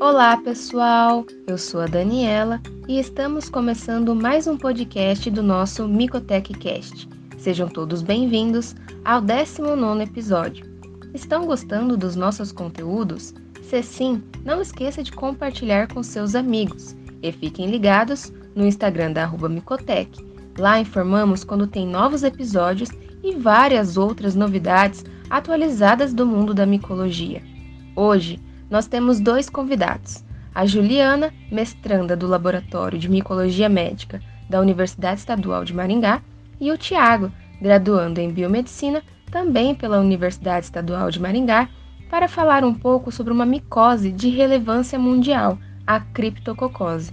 [0.00, 1.26] Olá, pessoal!
[1.46, 2.58] Eu sou a Daniela
[2.88, 7.06] e estamos começando mais um podcast do nosso Micotech Cast.
[7.36, 8.74] Sejam todos bem-vindos
[9.04, 10.64] ao 19 episódio.
[11.12, 13.34] Estão gostando dos nossos conteúdos?
[13.60, 19.28] Se sim, não esqueça de compartilhar com seus amigos e fiquem ligados no Instagram da
[19.28, 20.18] Micotech.
[20.58, 22.88] Lá informamos quando tem novos episódios
[23.22, 27.42] e várias outras novidades atualizadas do mundo da micologia.
[27.94, 30.24] Hoje, nós temos dois convidados.
[30.54, 36.22] A Juliana, mestranda do Laboratório de Micologia Médica da Universidade Estadual de Maringá,
[36.60, 41.68] e o Tiago, graduando em Biomedicina também pela Universidade Estadual de Maringá,
[42.10, 47.12] para falar um pouco sobre uma micose de relevância mundial, a criptococose.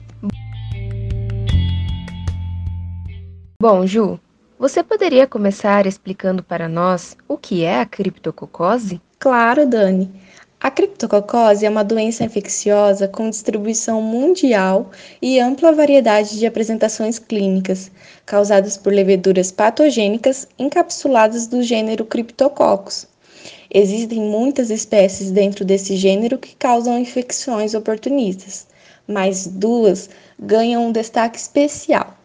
[3.61, 4.19] Bom, Ju,
[4.57, 8.99] você poderia começar explicando para nós o que é a criptococose?
[9.19, 10.11] Claro, Dani.
[10.59, 14.89] A criptococose é uma doença infecciosa com distribuição mundial
[15.21, 17.91] e ampla variedade de apresentações clínicas,
[18.25, 23.05] causadas por leveduras patogênicas encapsuladas do gênero Cryptococcus.
[23.71, 28.65] Existem muitas espécies dentro desse gênero que causam infecções oportunistas,
[29.07, 30.09] mas duas
[30.39, 32.17] ganham um destaque especial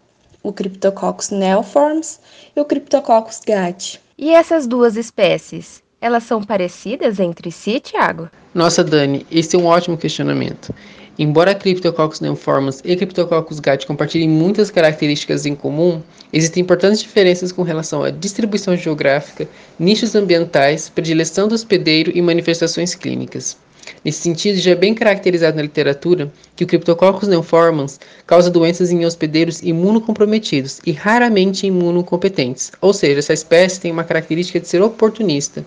[0.43, 2.19] o Cryptococcus neoforms
[2.56, 4.01] e o Cryptococcus gat.
[4.19, 8.28] E essas duas espécies, elas são parecidas entre si, Tiago?
[8.53, 10.75] Nossa, Dani, esse é um ótimo questionamento.
[11.17, 17.62] Embora Cryptococcus neoformans e Cryptococcus gat compartilhem muitas características em comum, existem importantes diferenças com
[17.62, 19.47] relação à distribuição geográfica,
[19.78, 23.56] nichos ambientais, predileção do hospedeiro e manifestações clínicas.
[24.05, 29.05] Nesse sentido, já é bem caracterizado na literatura que o Cryptococcus neoformans causa doenças em
[29.05, 35.64] hospedeiros imunocomprometidos e raramente imunocompetentes, ou seja, essa espécie tem uma característica de ser oportunista.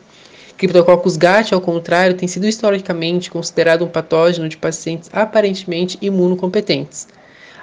[0.57, 7.07] Cryptococcus gat, ao contrário, tem sido historicamente considerado um patógeno de pacientes aparentemente imunocompetentes.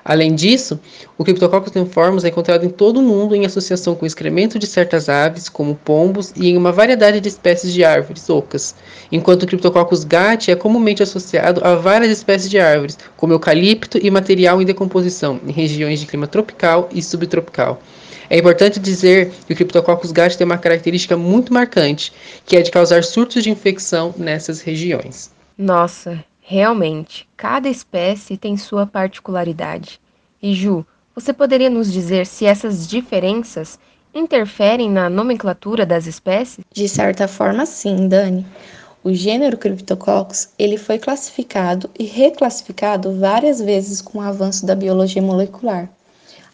[0.04, 0.80] Além disso,
[1.16, 4.66] o Cryptococcus neoformans é encontrado em todo o mundo em associação com o excremento de
[4.66, 8.74] certas aves, como pombos, e em uma variedade de espécies de árvores ocas,
[9.12, 14.10] enquanto o Cryptococcus gat é comumente associado a várias espécies de árvores, como eucalipto e
[14.10, 17.80] material em decomposição, em regiões de clima tropical e subtropical.
[18.30, 22.12] É importante dizer que o Cryptococcus gat tem uma característica muito marcante,
[22.46, 25.30] que é de causar surtos de infecção nessas regiões.
[25.56, 30.00] Nossa, Realmente, cada espécie tem sua particularidade.
[30.42, 30.84] E Ju,
[31.14, 33.78] você poderia nos dizer se essas diferenças
[34.12, 36.64] interferem na nomenclatura das espécies?
[36.70, 38.44] De certa forma, sim, Dani.
[39.04, 45.22] O gênero Cryptococcus ele foi classificado e reclassificado várias vezes com o avanço da biologia
[45.22, 45.88] molecular.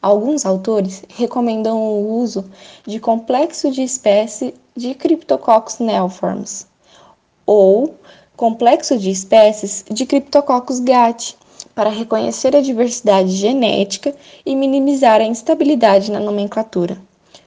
[0.01, 2.45] Alguns autores recomendam o uso
[2.87, 6.67] de complexo de espécie de Cryptococcus neoforms
[7.45, 7.95] ou
[8.37, 11.37] complexo de espécies de Cryptococcus gat,
[11.75, 14.15] para reconhecer a diversidade genética
[14.45, 16.99] e minimizar a instabilidade na nomenclatura.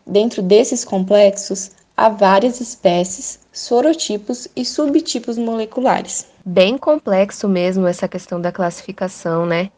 [0.06, 6.26] Dentro desses complexos, há várias espécies, sorotipos e subtipos moleculares.
[6.46, 9.70] Bem complexo mesmo essa questão da classificação, né?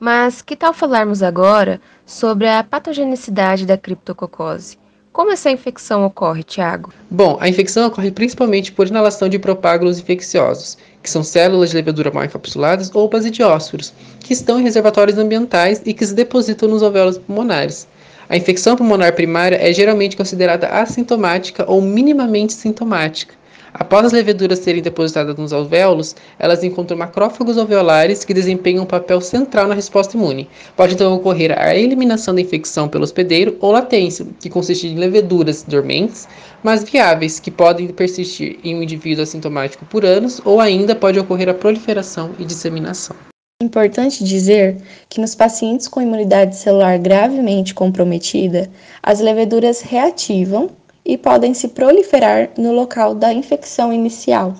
[0.00, 4.78] Mas que tal falarmos agora sobre a patogenicidade da criptococose?
[5.12, 6.90] Como essa infecção ocorre, Tiago?
[7.10, 12.10] Bom, a infecção ocorre principalmente por inalação de propágulos infecciosos, que são células de levedura
[12.10, 17.18] mal encapsuladas ou basidiósporos, que estão em reservatórios ambientais e que se depositam nos alvéolos
[17.18, 17.86] pulmonares.
[18.26, 23.34] A infecção pulmonar primária é geralmente considerada assintomática ou minimamente sintomática.
[23.72, 29.20] Após as leveduras serem depositadas nos alvéolos, elas encontram macrófagos alveolares que desempenham um papel
[29.20, 30.48] central na resposta imune.
[30.76, 35.62] Pode então ocorrer a eliminação da infecção pelo hospedeiro ou latência, que consiste em leveduras
[35.62, 36.26] dormentes,
[36.62, 41.48] mas viáveis, que podem persistir em um indivíduo assintomático por anos, ou ainda pode ocorrer
[41.48, 43.16] a proliferação e disseminação.
[43.62, 48.70] Importante dizer que nos pacientes com imunidade celular gravemente comprometida,
[49.02, 50.70] as leveduras reativam
[51.10, 54.54] e podem se proliferar no local da infecção inicial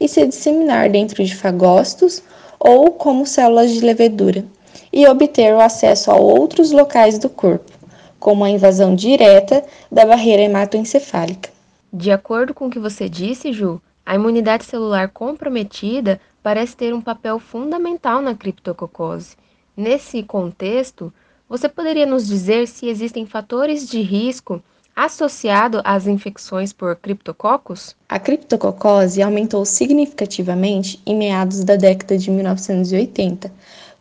[0.00, 2.22] e se disseminar dentro de fagócitos
[2.58, 4.42] ou como células de levedura,
[4.90, 7.70] e obter o acesso a outros locais do corpo,
[8.18, 11.50] como a invasão direta da barreira hematoencefálica.
[11.92, 17.02] De acordo com o que você disse, Ju, a imunidade celular comprometida parece ter um
[17.02, 19.36] papel fundamental na criptococose.
[19.76, 21.12] Nesse contexto,
[21.46, 24.62] você poderia nos dizer se existem fatores de risco
[24.94, 27.96] associado às infecções por criptococos?
[28.08, 33.52] A criptococose aumentou significativamente em meados da década de 1980,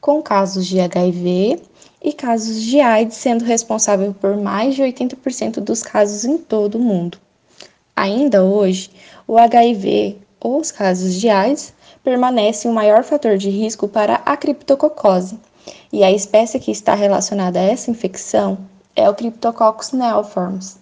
[0.02, 1.62] com casos de HIV
[2.02, 6.82] e casos de AIDS sendo responsável por mais de 80% dos casos em todo o
[6.82, 7.18] mundo.
[7.96, 8.90] Ainda hoje,
[9.28, 14.38] o HIV ou os casos de AIDS permanecem o maior fator de risco para a
[14.38, 15.38] criptococose,
[15.92, 18.58] e a espécie que está relacionada a essa infecção
[18.96, 20.79] é o Cryptococcus neoformans.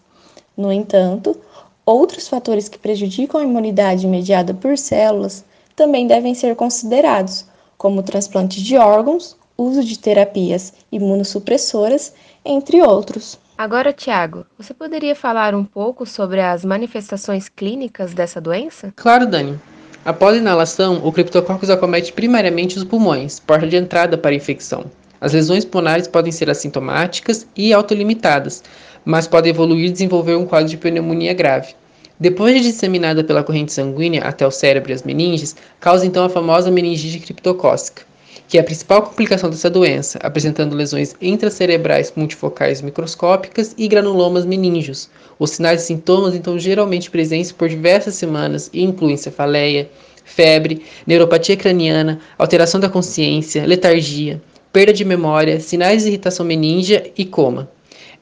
[0.58, 1.40] No entanto,
[1.86, 5.46] outros fatores que prejudicam a imunidade mediada por células
[5.76, 7.46] também devem ser considerados,
[7.78, 12.14] como transplante de órgãos, uso de terapias imunossupressoras,
[12.44, 13.40] entre outros.
[13.58, 18.94] Agora, Tiago, você poderia falar um pouco sobre as manifestações clínicas dessa doença?
[18.96, 19.60] Claro, Dani.
[20.06, 24.86] Após a inalação, o criptococcus acomete primariamente os pulmões, porta de entrada para a infecção.
[25.20, 28.64] As lesões pulmonares podem ser assintomáticas e autolimitadas,
[29.08, 31.74] mas podem evoluir e desenvolver um quadro de pneumonia grave.
[32.20, 36.30] Depois de disseminada pela corrente sanguínea até o cérebro e as meninges, causa então a
[36.30, 38.02] famosa meningite criptocócica,
[38.50, 45.10] que é a principal complicação dessa doença, apresentando lesões intracerebrais multifocais microscópicas e granulomas meníngeos.
[45.40, 49.90] Os sinais e sintomas então geralmente presentes por diversas semanas e incluem cefaleia,
[50.26, 54.42] febre, neuropatia craniana, alteração da consciência, letargia,
[54.74, 57.70] perda de memória, sinais de irritação meníngea e coma.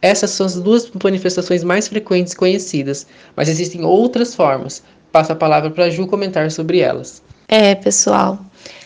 [0.01, 4.83] Essas são as duas manifestações mais frequentes conhecidas, mas existem outras formas.
[5.11, 7.21] Passo a palavra para Ju comentar sobre elas.
[7.47, 8.39] É, pessoal.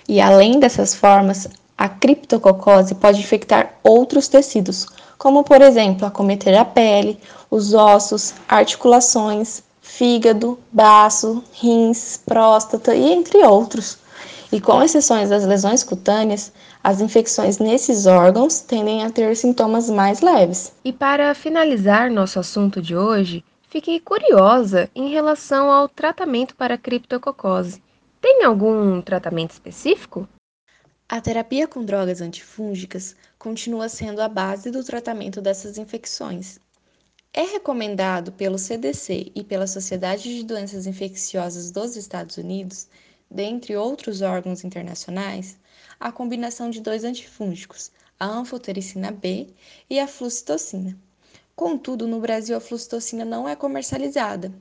[0.08, 1.48] E além dessas formas,
[1.78, 4.86] a criptococose pode infectar outros tecidos,
[5.18, 7.18] como por exemplo, acometer a pele,
[7.50, 13.98] os ossos, articulações, fígado, baço, rins, próstata e entre outros.
[14.52, 16.52] E com exceções das lesões cutâneas,
[16.84, 20.74] as infecções nesses órgãos tendem a ter sintomas mais leves.
[20.84, 26.78] E para finalizar nosso assunto de hoje, fiquei curiosa em relação ao tratamento para a
[26.80, 27.80] criptococose.
[28.20, 30.28] Tem algum tratamento específico?
[31.08, 36.60] A terapia com drogas antifúngicas continua sendo a base do tratamento dessas infecções.
[37.32, 42.88] É recomendado pelo CDC e pela Sociedade de Doenças Infecciosas dos Estados Unidos,
[43.30, 45.58] dentre outros órgãos internacionais,
[46.00, 49.48] a combinação de dois antifúngicos, a anfotericina B
[49.90, 50.98] e a flucitocina.
[51.56, 54.54] Contudo, no Brasil a flucitocina não é comercializada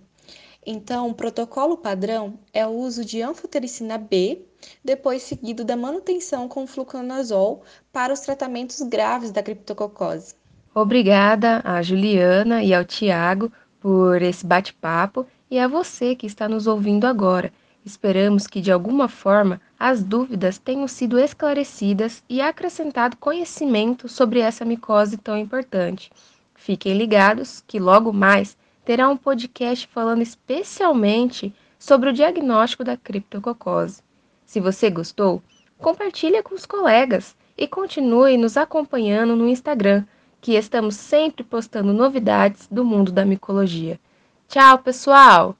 [0.70, 4.42] então, o protocolo padrão é o uso de anfotericina B,
[4.84, 10.34] depois seguido da manutenção com fluconazol para os tratamentos graves da criptococose.
[10.74, 13.50] Obrigada a Juliana e ao Tiago
[13.80, 17.50] por esse bate-papo e a você que está nos ouvindo agora.
[17.88, 24.62] Esperamos que de alguma forma as dúvidas tenham sido esclarecidas e acrescentado conhecimento sobre essa
[24.62, 26.12] micose tão importante.
[26.54, 34.02] Fiquem ligados que logo mais terá um podcast falando especialmente sobre o diagnóstico da criptococose.
[34.44, 35.42] Se você gostou,
[35.78, 40.04] compartilhe com os colegas e continue nos acompanhando no Instagram,
[40.42, 43.98] que estamos sempre postando novidades do mundo da micologia.
[44.46, 45.56] Tchau, pessoal!